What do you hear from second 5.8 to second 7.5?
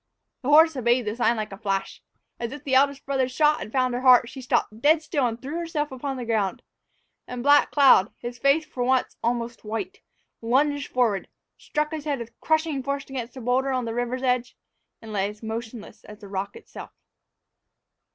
upon the ground, and